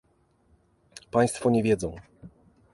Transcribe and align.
Państwo 1.11 1.49
nie 1.51 1.63
wiedzą 1.63 1.95